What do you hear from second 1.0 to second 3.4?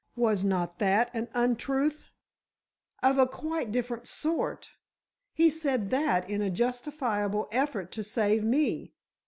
an untruth?" "Of a